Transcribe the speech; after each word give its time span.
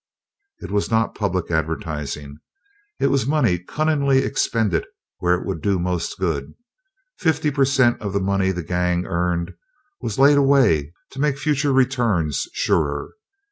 It 0.61 0.71
was 0.71 0.89
not 0.89 1.13
public 1.13 1.51
advertising; 1.51 2.39
it 2.99 3.11
was 3.11 3.27
money 3.27 3.59
cunningly 3.59 4.23
expended 4.23 4.87
where 5.19 5.35
it 5.35 5.45
would 5.45 5.61
do 5.61 5.77
most 5.77 6.17
good. 6.17 6.55
Fifty 7.19 7.51
per 7.51 7.65
cent 7.65 8.01
of 8.01 8.11
the 8.11 8.19
money 8.19 8.51
the 8.51 8.63
gang 8.63 9.05
earned 9.05 9.53
was 10.01 10.17
laid 10.17 10.37
away 10.39 10.91
to 11.11 11.19
make 11.19 11.37
future 11.37 11.71
returns 11.71 12.47
surer. 12.51 13.11